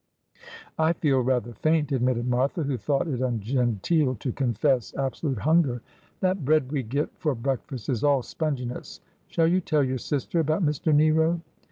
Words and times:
'I 0.79 0.93
feel 0.93 1.19
rather 1.19 1.53
faint,"' 1.53 1.91
admitted 1.91 2.27
Martha, 2.27 2.63
who 2.63 2.75
thought 2.75 3.07
it 3.07 3.21
un 3.21 3.39
genteel 3.39 4.15
to 4.15 4.31
confess 4.31 4.95
absolute 4.95 5.37
hunger. 5.37 5.83
'That 6.21 6.43
bread 6.43 6.71
we 6.71 6.81
get 6.81 7.15
for 7.19 7.35
breakfast 7.35 7.87
is 7.87 8.03
all 8.03 8.23
sponginess. 8.23 8.99
Shall 9.27 9.47
you 9.47 9.61
tell 9.61 9.83
your 9.83 9.99
sister 9.99 10.39
about 10.39 10.63
Mr 10.65 10.91
Nero 10.91 11.39